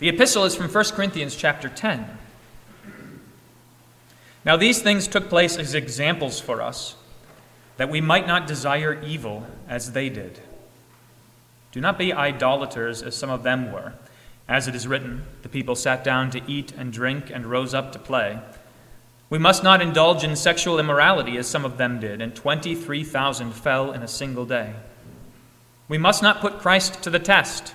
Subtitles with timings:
[0.00, 2.18] The epistle is from 1 Corinthians chapter 10.
[4.44, 6.96] Now, these things took place as examples for us,
[7.76, 10.40] that we might not desire evil as they did.
[11.70, 13.94] Do not be idolaters as some of them were.
[14.48, 17.92] As it is written, the people sat down to eat and drink and rose up
[17.92, 18.40] to play.
[19.30, 23.92] We must not indulge in sexual immorality as some of them did, and 23,000 fell
[23.92, 24.74] in a single day.
[25.88, 27.74] We must not put Christ to the test,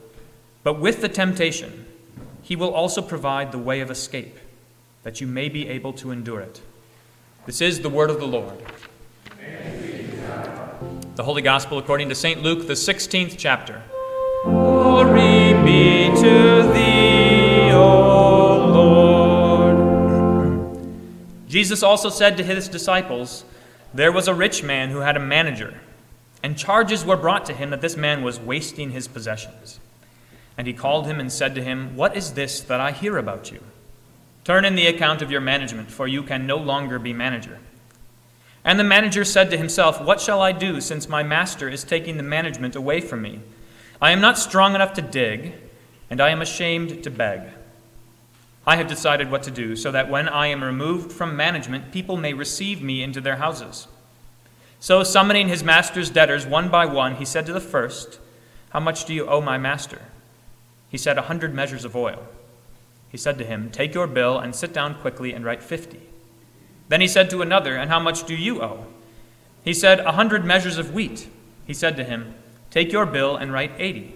[0.63, 1.85] But with the temptation,
[2.43, 4.37] he will also provide the way of escape,
[5.03, 6.61] that you may be able to endure it.
[7.45, 8.61] This is the word of the Lord.
[11.15, 12.43] The Holy Gospel according to St.
[12.43, 13.81] Luke, the 16th chapter.
[14.43, 19.77] Glory be to thee, O Lord.
[21.47, 23.45] Jesus also said to his disciples,
[23.93, 25.79] There was a rich man who had a manager,
[26.43, 29.79] and charges were brought to him that this man was wasting his possessions.
[30.57, 33.51] And he called him and said to him, What is this that I hear about
[33.51, 33.61] you?
[34.43, 37.59] Turn in the account of your management, for you can no longer be manager.
[38.63, 42.17] And the manager said to himself, What shall I do, since my master is taking
[42.17, 43.39] the management away from me?
[44.01, 45.53] I am not strong enough to dig,
[46.09, 47.41] and I am ashamed to beg.
[48.65, 52.17] I have decided what to do, so that when I am removed from management, people
[52.17, 53.87] may receive me into their houses.
[54.79, 58.19] So, summoning his master's debtors one by one, he said to the first,
[58.69, 59.99] How much do you owe my master?
[60.91, 62.27] He said, A hundred measures of oil.
[63.09, 66.01] He said to him, Take your bill and sit down quickly and write fifty.
[66.89, 68.85] Then he said to another, And how much do you owe?
[69.63, 71.29] He said, A hundred measures of wheat.
[71.65, 72.35] He said to him,
[72.69, 74.15] Take your bill and write eighty.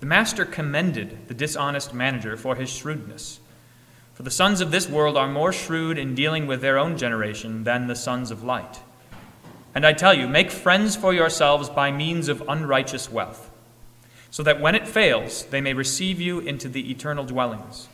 [0.00, 3.40] The master commended the dishonest manager for his shrewdness.
[4.12, 7.64] For the sons of this world are more shrewd in dealing with their own generation
[7.64, 8.80] than the sons of light.
[9.74, 13.43] And I tell you, make friends for yourselves by means of unrighteous wealth,
[14.34, 17.86] so that when it fails, they may receive you into the eternal dwellings.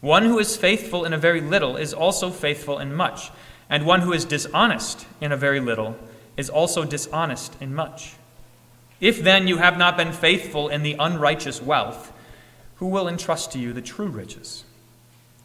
[0.00, 3.30] One who is faithful in a very little is also faithful in much,
[3.70, 5.96] and one who is dishonest in a very little
[6.36, 8.14] is also dishonest in much.
[9.00, 12.12] If then you have not been faithful in the unrighteous wealth,
[12.78, 14.64] who will entrust to you the true riches?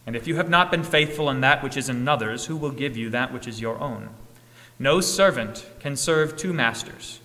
[0.07, 2.97] And if you have not been faithful in that which is another's, who will give
[2.97, 4.09] you that which is your own?
[4.79, 7.20] No servant can serve two masters,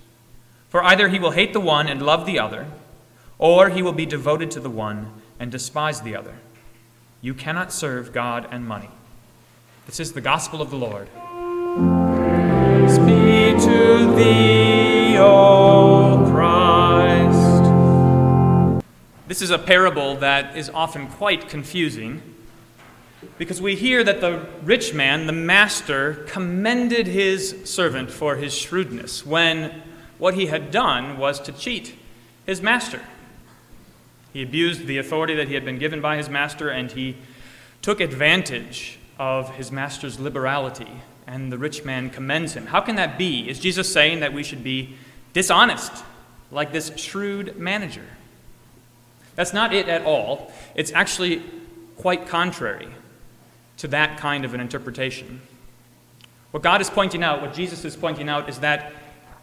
[0.68, 2.66] for either he will hate the one and love the other,
[3.38, 6.34] or he will be devoted to the one and despise the other.
[7.20, 8.90] You cannot serve God and money.
[9.86, 11.08] This is the gospel of the Lord.
[12.88, 16.86] Speak to thee, O Christ.
[19.28, 22.22] This is a parable that is often quite confusing
[23.38, 29.26] because we hear that the rich man, the master, commended his servant for his shrewdness
[29.26, 29.82] when
[30.18, 31.94] what he had done was to cheat
[32.44, 33.00] his master.
[34.32, 37.16] He abused the authority that he had been given by his master and he
[37.82, 40.90] took advantage of his master's liberality,
[41.26, 42.66] and the rich man commends him.
[42.66, 43.48] How can that be?
[43.48, 44.96] Is Jesus saying that we should be
[45.32, 46.04] dishonest,
[46.50, 48.04] like this shrewd manager?
[49.36, 50.52] That's not it at all.
[50.74, 51.42] It's actually
[51.96, 52.88] quite contrary
[53.78, 55.40] to that kind of an interpretation.
[56.50, 58.92] What God is pointing out, what Jesus is pointing out, is that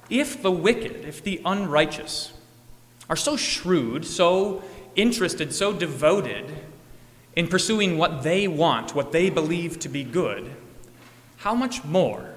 [0.10, 2.34] if the wicked, if the unrighteous,
[3.10, 4.64] are so shrewd, so
[4.96, 6.52] interested, so devoted
[7.36, 10.56] in pursuing what they want, what they believe to be good,
[11.38, 12.34] how much more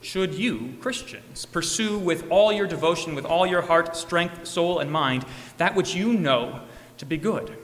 [0.00, 4.90] should you, Christians, pursue with all your devotion, with all your heart, strength, soul, and
[4.90, 5.24] mind,
[5.56, 6.60] that which you know
[6.98, 7.56] to be good,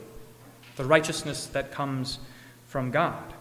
[0.75, 2.19] the righteousness that comes
[2.67, 3.33] from God?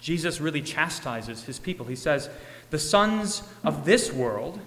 [0.00, 1.86] Jesus really chastises his people.
[1.86, 2.30] He says,
[2.70, 4.58] The sons of this world,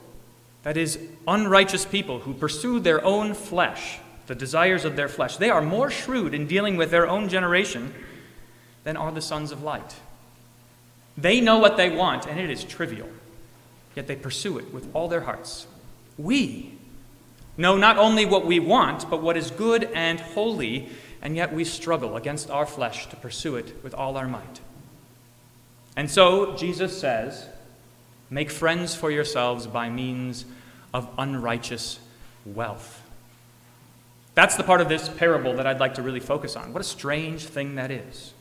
[0.63, 5.49] that is, unrighteous people who pursue their own flesh, the desires of their flesh, they
[5.49, 7.93] are more shrewd in dealing with their own generation
[8.83, 9.95] than are the sons of light.
[11.17, 13.09] They know what they want, and it is trivial,
[13.95, 15.67] yet they pursue it with all their hearts.
[16.17, 16.73] We
[17.57, 20.89] know not only what we want, but what is good and holy,
[21.21, 24.59] and yet we struggle against our flesh to pursue it with all our might.
[25.95, 27.47] And so Jesus says,
[28.33, 30.45] Make friends for yourselves by means
[30.91, 31.99] of unrighteous
[32.47, 32.99] wealth.
[34.33, 36.73] That's the part of this parable that I'd like to really focus on.
[36.73, 38.33] What a strange thing that is.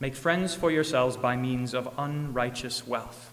[0.00, 3.30] Make friends for yourselves by means of unrighteous wealth.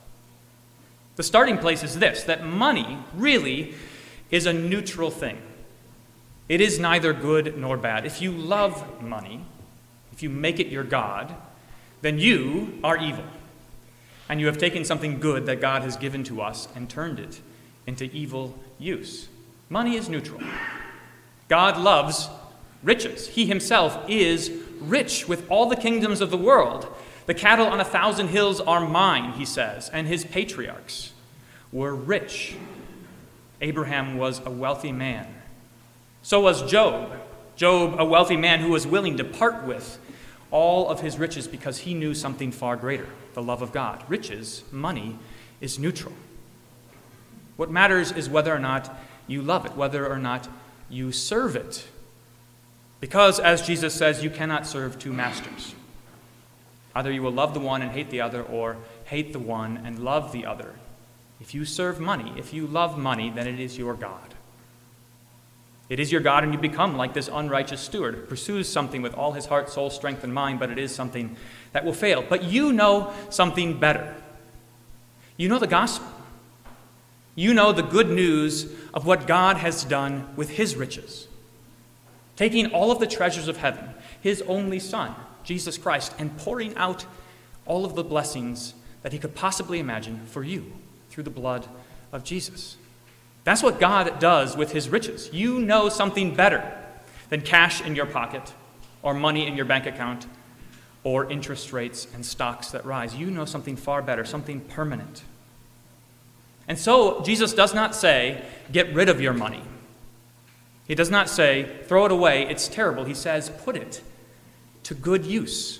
[1.15, 3.73] The starting place is this that money really
[4.29, 5.41] is a neutral thing.
[6.49, 8.05] It is neither good nor bad.
[8.05, 9.45] If you love money,
[10.11, 11.33] if you make it your God,
[12.01, 13.23] then you are evil.
[14.31, 17.41] And you have taken something good that God has given to us and turned it
[17.85, 19.27] into evil use.
[19.67, 20.39] Money is neutral.
[21.49, 22.29] God loves
[22.81, 23.27] riches.
[23.27, 24.49] He himself is
[24.79, 26.87] rich with all the kingdoms of the world.
[27.25, 31.11] The cattle on a thousand hills are mine, he says, and his patriarchs
[31.73, 32.55] were rich.
[33.59, 35.27] Abraham was a wealthy man.
[36.21, 37.11] So was Job.
[37.57, 39.99] Job, a wealthy man who was willing to part with
[40.51, 44.03] all of his riches because he knew something far greater the love of God.
[44.09, 45.17] Riches, money,
[45.61, 46.13] is neutral.
[47.55, 48.93] What matters is whether or not
[49.27, 50.49] you love it, whether or not
[50.89, 51.87] you serve it.
[52.99, 55.73] Because, as Jesus says, you cannot serve two masters.
[56.93, 59.99] Either you will love the one and hate the other, or hate the one and
[59.99, 60.75] love the other.
[61.39, 64.33] If you serve money, if you love money, then it is your God.
[65.91, 69.13] It is your God, and you become like this unrighteous steward who pursues something with
[69.13, 71.35] all his heart, soul, strength, and mind, but it is something
[71.73, 72.23] that will fail.
[72.27, 74.15] But you know something better.
[75.35, 76.07] You know the gospel.
[77.35, 81.27] You know the good news of what God has done with his riches.
[82.37, 83.89] Taking all of the treasures of heaven,
[84.21, 85.13] his only Son,
[85.43, 87.05] Jesus Christ, and pouring out
[87.65, 90.71] all of the blessings that he could possibly imagine for you
[91.09, 91.67] through the blood
[92.13, 92.77] of Jesus.
[93.43, 95.29] That's what God does with his riches.
[95.33, 96.77] You know something better
[97.29, 98.53] than cash in your pocket
[99.01, 100.27] or money in your bank account
[101.03, 103.15] or interest rates and stocks that rise.
[103.15, 105.23] You know something far better, something permanent.
[106.67, 109.63] And so Jesus does not say, get rid of your money.
[110.87, 113.05] He does not say, throw it away, it's terrible.
[113.05, 114.01] He says, put it
[114.83, 115.79] to good use,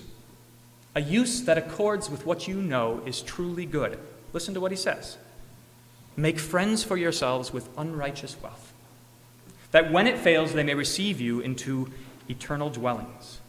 [0.94, 3.98] a use that accords with what you know is truly good.
[4.32, 5.18] Listen to what he says.
[6.16, 8.72] Make friends for yourselves with unrighteous wealth,
[9.70, 11.90] that when it fails, they may receive you into
[12.28, 13.40] eternal dwellings.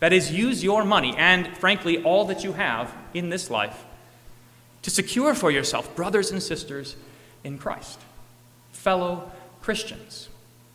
[0.00, 3.84] That is, use your money and, frankly, all that you have in this life
[4.82, 6.96] to secure for yourself brothers and sisters
[7.44, 8.00] in Christ,
[8.72, 9.30] fellow
[9.60, 10.30] Christians,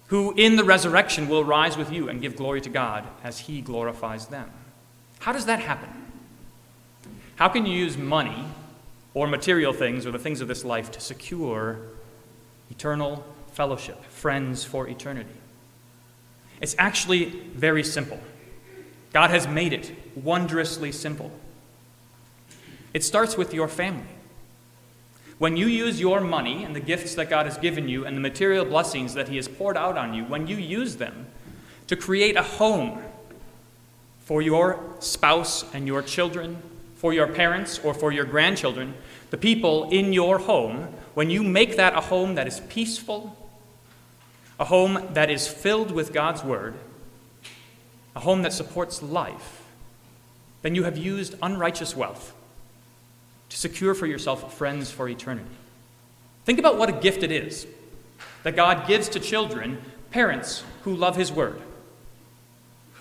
[0.07, 3.61] who in the resurrection will rise with you and give glory to God as He
[3.61, 4.51] glorifies them.
[5.19, 5.89] How does that happen?
[7.35, 8.45] How can you use money
[9.15, 11.79] or material things or the things of this life to secure
[12.69, 15.33] eternal fellowship, friends for eternity.
[16.61, 17.25] It's actually
[17.55, 18.19] very simple.
[19.13, 21.31] God has made it wondrously simple.
[22.93, 24.03] It starts with your family.
[25.37, 28.21] When you use your money and the gifts that God has given you and the
[28.21, 31.27] material blessings that He has poured out on you, when you use them
[31.87, 33.01] to create a home
[34.19, 36.61] for your spouse and your children
[36.95, 38.95] for your parents or for your grandchildren,
[39.29, 43.35] the people in your home, when you make that a home that is peaceful,
[44.59, 46.75] a home that is filled with God's Word,
[48.15, 49.63] a home that supports life,
[50.61, 52.33] then you have used unrighteous wealth
[53.49, 55.49] to secure for yourself friends for eternity.
[56.45, 57.67] Think about what a gift it is
[58.43, 59.81] that God gives to children,
[60.11, 61.61] parents who love His Word,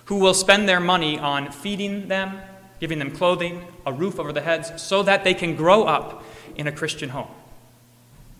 [0.05, 2.41] who will spend their money on feeding them
[2.79, 6.23] giving them clothing, a roof over their heads, so that they can grow up
[6.55, 7.31] in a Christian home,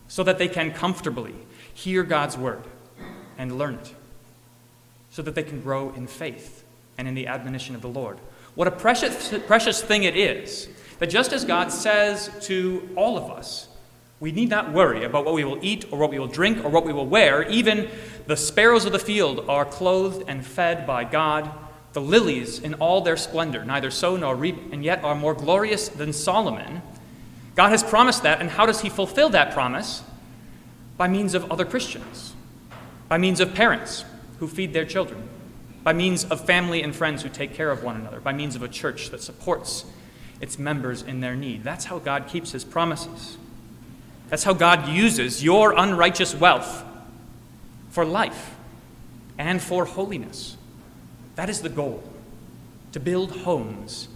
[0.07, 1.33] so that they can comfortably
[1.73, 2.63] hear God's word
[3.37, 3.93] and learn it,
[5.09, 6.63] so that they can grow in faith
[6.97, 8.17] and in the admonition of the Lord.
[8.55, 13.29] What a precious, precious thing it is that just as God says to all of
[13.29, 13.67] us,
[14.21, 16.69] we need not worry about what we will eat or what we will drink or
[16.69, 17.43] what we will wear.
[17.49, 17.89] Even
[18.27, 21.51] the sparrows of the field are clothed and fed by God
[21.95, 25.87] the lilies in all their splendor neither sow nor reap, and yet are more glorious
[25.87, 26.81] than Solomon.
[27.55, 30.03] God has promised that, and how does He fulfill that promise?
[30.97, 32.33] By means of other Christians,
[33.07, 34.03] by means of parents
[34.39, 35.27] who feed their children,
[35.85, 38.61] by means of family and friends who take care of one another, by means of
[38.61, 39.85] a church that supports
[40.41, 41.63] its members in their need.
[41.63, 43.37] That's how God keeps His promises.
[44.27, 46.83] That's how God uses your unrighteous wealth
[47.89, 48.53] for life
[49.37, 50.57] and for holiness.
[51.35, 52.03] That is the goal
[52.91, 54.07] to build homes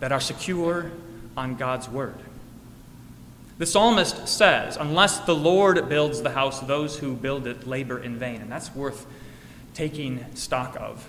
[0.00, 0.90] that are secure
[1.36, 2.16] on God's word.
[3.58, 8.18] The psalmist says, Unless the Lord builds the house, those who build it labor in
[8.18, 8.40] vain.
[8.40, 9.06] And that's worth
[9.74, 11.08] taking stock of.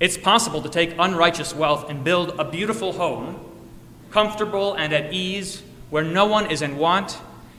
[0.00, 3.38] It's possible to take unrighteous wealth and build a beautiful home,
[4.10, 7.18] comfortable and at ease, where no one is in want,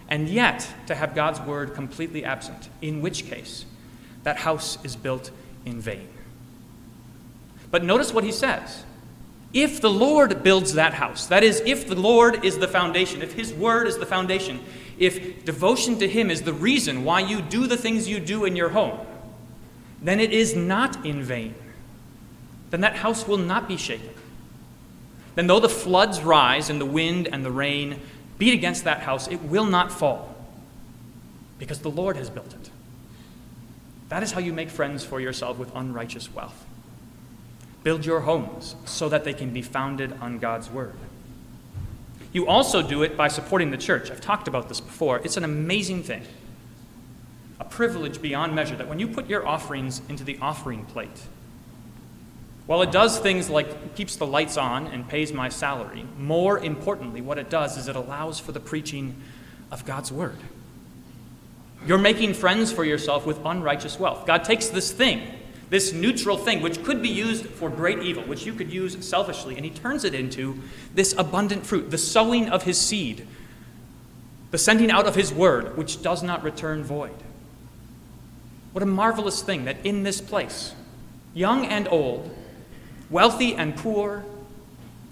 [0.10, 3.66] and yet to have God's word completely absent, in which case
[4.24, 5.30] that house is built
[5.64, 6.10] in vain.
[7.72, 8.84] But notice what he says.
[9.54, 13.34] If the Lord builds that house, that is, if the Lord is the foundation, if
[13.34, 14.60] his word is the foundation,
[14.98, 18.56] if devotion to him is the reason why you do the things you do in
[18.56, 19.00] your home,
[20.01, 21.56] then it is not in vain.
[22.70, 24.10] Then that house will not be shaken.
[25.36, 28.00] Then, though the floods rise and the wind and the rain
[28.38, 30.36] beat against that house, it will not fall
[31.58, 32.70] because the Lord has built it.
[34.10, 36.66] That is how you make friends for yourself with unrighteous wealth.
[37.84, 40.96] Build your homes so that they can be founded on God's word.
[42.34, 44.10] You also do it by supporting the church.
[44.10, 45.20] I've talked about this before.
[45.24, 46.24] It's an amazing thing,
[47.60, 51.10] a privilege beyond measure that when you put your offerings into the offering plate,
[52.68, 57.20] while it does things like keeps the lights on and pays my salary, more importantly,
[57.20, 59.16] what it does is it allows for the preaching
[59.72, 60.38] of God's word.
[61.86, 64.26] You're making friends for yourself with unrighteous wealth.
[64.28, 65.28] God takes this thing
[65.72, 69.56] this neutral thing, which could be used for great evil, which you could use selfishly,
[69.56, 70.60] and he turns it into
[70.94, 73.25] this abundant fruit, the sowing of his seed,
[74.51, 77.16] the sending out of his word, which does not return void.
[78.74, 80.75] What a marvelous thing that in this place,
[81.34, 82.36] young and old,
[83.10, 84.25] wealthy and poor,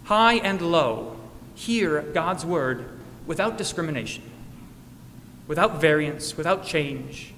[0.03, 1.17] high and low,
[1.55, 4.23] hear God's word without discrimination,
[5.47, 7.33] without variance, without change,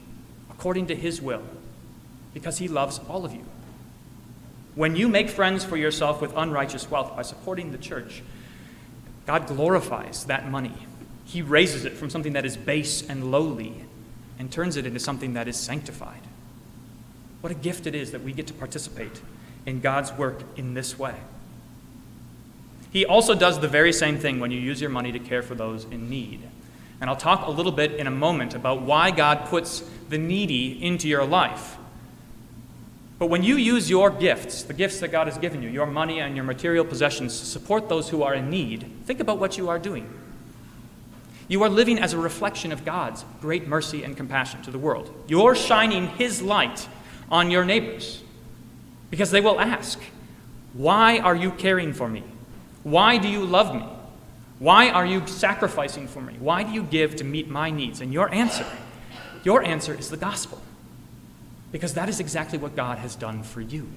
[0.50, 1.44] according to his will
[2.34, 3.46] because he loves all of you.
[4.76, 8.24] When you make friends for yourself with unrighteous wealth by supporting the church,
[9.26, 10.74] God glorifies that money.
[11.26, 13.86] He raises it from something that is base and lowly
[14.40, 16.22] and turns it into something that is sanctified.
[17.42, 19.22] What a gift it is that we get to participate
[19.66, 21.16] in God's work in this way.
[22.92, 25.56] He also does the very same thing when you use your money to care for
[25.56, 26.42] those in need.
[27.00, 30.84] And I'll talk a little bit in a moment about why God puts the needy
[30.84, 31.78] into your life.
[33.22, 36.22] But when you use your gifts, the gifts that God has given you, your money
[36.22, 39.70] and your material possessions, to support those who are in need, think about what you
[39.70, 40.12] are doing.
[41.48, 45.14] You are living as a reflection of God's great mercy and compassion to the world.
[45.28, 46.88] You're shining His light
[47.30, 48.24] on your neighbors
[49.12, 50.02] because they will ask,
[50.74, 52.24] Why are you caring for me?
[52.82, 53.86] Why do you love me?
[54.58, 56.38] Why are you sacrificing for me?
[56.40, 58.02] Why do you give to meet my needs?
[58.02, 58.66] And your answer,
[59.44, 60.60] your answer is the gospel.
[61.72, 63.88] Because that is exactly what God has done for you.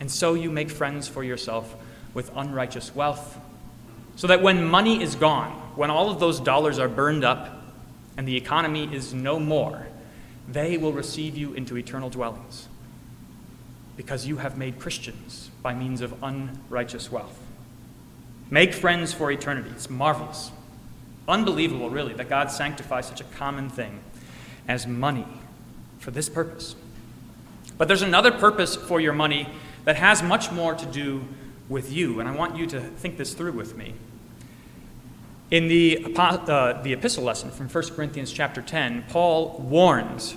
[0.00, 1.74] And so you make friends for yourself
[2.12, 3.38] with unrighteous wealth,
[4.16, 7.62] so that when money is gone, when all of those dollars are burned up
[8.16, 9.88] and the economy is no more,
[10.48, 12.68] they will receive you into eternal dwellings
[13.96, 17.38] because you have made Christians by means of unrighteous wealth.
[18.50, 19.70] Make friends for eternity.
[19.70, 20.50] It's marvelous.
[21.26, 24.00] Unbelievable, really, that God sanctifies such a common thing
[24.68, 25.26] as money
[26.04, 26.76] for this purpose.
[27.78, 29.48] But there's another purpose for your money
[29.84, 31.24] that has much more to do
[31.68, 33.94] with you, and I want you to think this through with me.
[35.50, 40.36] In the, uh, the epistle lesson from 1 Corinthians chapter 10, Paul warns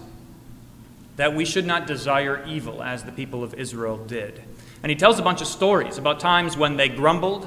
[1.18, 4.42] that we should not desire evil as the people of Israel did.
[4.84, 7.46] And he tells a bunch of stories about times when they grumbled,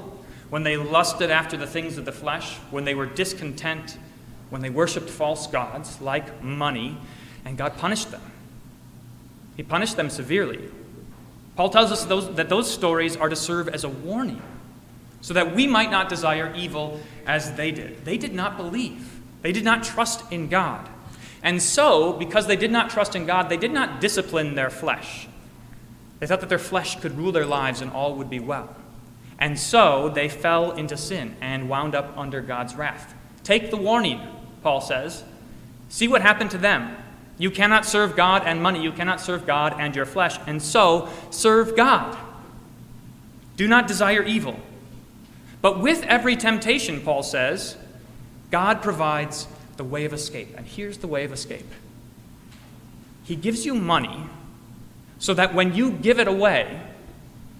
[0.50, 3.96] when they lusted after the things of the flesh, when they were discontent,
[4.50, 6.98] when they worshiped false gods like money,
[7.44, 8.22] and God punished them.
[9.56, 10.68] He punished them severely.
[11.56, 14.40] Paul tells us those, that those stories are to serve as a warning
[15.20, 18.04] so that we might not desire evil as they did.
[18.04, 20.88] They did not believe, they did not trust in God.
[21.42, 25.26] And so, because they did not trust in God, they did not discipline their flesh.
[26.18, 28.76] They thought that their flesh could rule their lives and all would be well.
[29.38, 33.14] And so they fell into sin and wound up under God's wrath.
[33.42, 34.20] Take the warning,
[34.62, 35.24] Paul says.
[35.88, 36.94] See what happened to them.
[37.40, 38.82] You cannot serve God and money.
[38.82, 40.38] You cannot serve God and your flesh.
[40.46, 42.14] And so, serve God.
[43.56, 44.60] Do not desire evil.
[45.62, 47.78] But with every temptation, Paul says,
[48.50, 50.54] God provides the way of escape.
[50.54, 51.64] And here's the way of escape
[53.24, 54.26] He gives you money
[55.18, 56.78] so that when you give it away,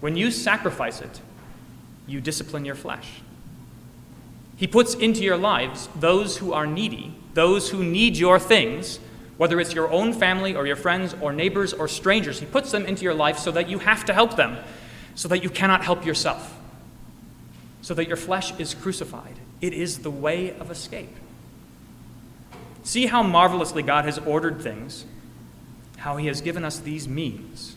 [0.00, 1.22] when you sacrifice it,
[2.06, 3.22] you discipline your flesh.
[4.58, 8.98] He puts into your lives those who are needy, those who need your things
[9.40, 12.38] whether it's your own family or your friends or neighbors or strangers.
[12.38, 14.58] He puts them into your life so that you have to help them,
[15.14, 16.58] so that you cannot help yourself,
[17.80, 19.36] so that your flesh is crucified.
[19.62, 21.16] It is the way of escape.
[22.82, 25.06] See how marvelously God has ordered things,
[25.96, 27.76] how He has given us these means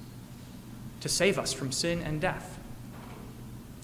[1.00, 2.60] to save us from sin and death.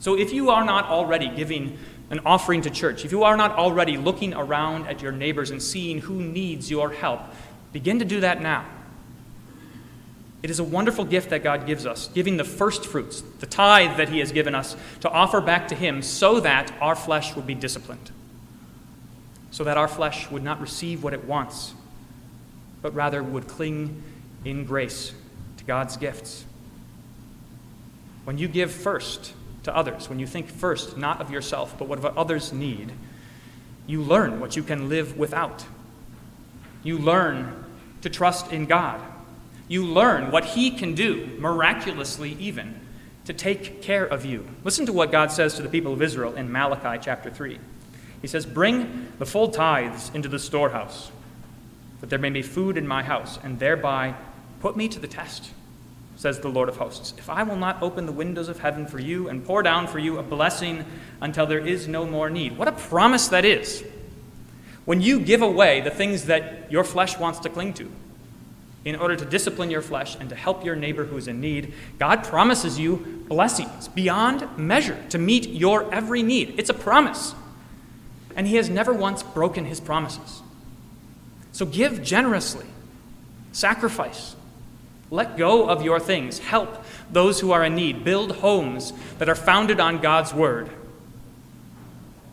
[0.01, 3.53] So if you are not already giving an offering to church, if you are not
[3.53, 7.21] already looking around at your neighbors and seeing who needs your help,
[7.71, 8.65] Begin to do that now.
[10.41, 13.97] It is a wonderful gift that God gives us, giving the first fruits, the tithe
[13.97, 17.45] that He has given us, to offer back to Him so that our flesh would
[17.45, 18.11] be disciplined,
[19.51, 21.73] so that our flesh would not receive what it wants,
[22.81, 24.01] but rather would cling
[24.45, 25.13] in grace
[25.57, 26.45] to God's gifts.
[28.23, 29.33] When you give first
[29.63, 32.93] to others, when you think first not of yourself, but what others need,
[33.87, 35.65] you learn what you can live without.
[36.83, 37.65] You learn
[38.01, 39.01] to trust in God
[39.69, 42.81] you learn what He can do, miraculously even,
[43.25, 44.45] to take care of you.
[44.63, 47.59] Listen to what God says to the people of Israel in Malachi chapter 3.
[48.21, 51.11] He says, Bring the full tithes into the storehouse,
[52.01, 54.15] that there may be food in my house, and thereby
[54.59, 55.51] put me to the test,
[56.15, 57.13] says the Lord of hosts.
[57.19, 59.99] If I will not open the windows of heaven for you and pour down for
[59.99, 60.83] you a blessing
[61.21, 62.57] until there is no more need.
[62.57, 63.83] What a promise that is!
[64.89, 67.91] When you give away the things that your flesh wants to cling to,
[68.83, 71.75] in order to discipline your flesh and to help your neighbor who is in need,
[71.99, 76.55] God promises you blessings beyond measure to meet your every need.
[76.57, 77.35] It's a promise.
[78.35, 80.41] And He has never once broken His promises.
[81.51, 82.65] So give generously,
[83.51, 84.35] sacrifice,
[85.11, 89.35] let go of your things, help those who are in need, build homes that are
[89.35, 90.67] founded on God's word.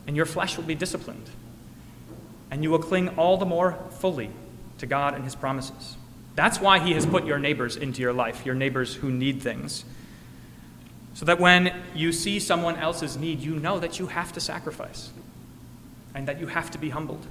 [0.07, 1.29] And your flesh will be disciplined.
[2.51, 4.31] And you will cling all the more fully
[4.79, 5.97] to God and His promises.
[6.35, 9.85] That's why He has put your neighbors into your life, your neighbors who need things.
[11.15, 15.11] So that when you see someone else's need, you know that you have to sacrifice
[16.15, 17.27] and that you have to be humbled.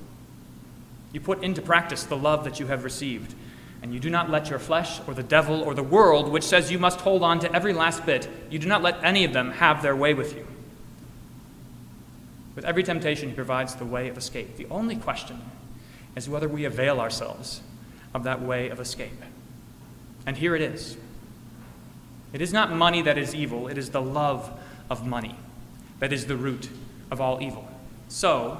[1.11, 3.35] You put into practice the love that you have received,
[3.81, 6.71] and you do not let your flesh or the devil or the world, which says
[6.71, 9.51] you must hold on to every last bit, you do not let any of them
[9.51, 10.47] have their way with you.
[12.55, 14.57] With every temptation, He provides the way of escape.
[14.57, 15.41] The only question
[16.15, 17.61] is whether we avail ourselves
[18.13, 19.21] of that way of escape.
[20.25, 20.97] And here it is.
[22.33, 24.51] It is not money that is evil, it is the love
[24.89, 25.35] of money
[25.99, 26.69] that is the root
[27.11, 27.67] of all evil.
[28.07, 28.59] So,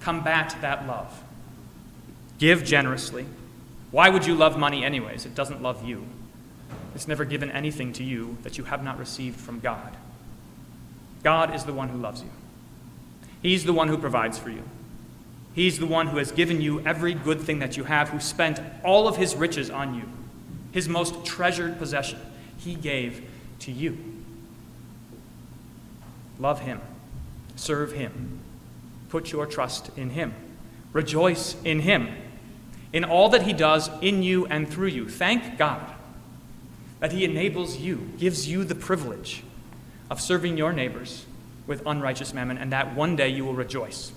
[0.00, 1.22] combat that love.
[2.38, 3.26] Give generously.
[3.90, 5.26] Why would you love money, anyways?
[5.26, 6.06] It doesn't love you.
[6.94, 9.96] It's never given anything to you that you have not received from God.
[11.22, 12.30] God is the one who loves you,
[13.42, 14.62] He's the one who provides for you.
[15.54, 18.60] He's the one who has given you every good thing that you have, who spent
[18.84, 20.04] all of his riches on you,
[20.72, 22.20] his most treasured possession.
[22.58, 23.28] He gave
[23.60, 23.98] to you.
[26.38, 26.80] Love him,
[27.56, 28.40] serve him,
[29.08, 30.34] put your trust in him,
[30.92, 32.08] rejoice in him,
[32.92, 35.08] in all that he does in you and through you.
[35.08, 35.94] Thank God
[37.00, 39.42] that he enables you, gives you the privilege
[40.08, 41.26] of serving your neighbors
[41.70, 44.10] with unrighteous mammon, and that one day you will rejoice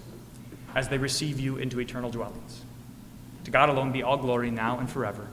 [0.74, 2.64] as they receive you into eternal dwellings.
[3.44, 5.28] To God alone be all glory now and forever.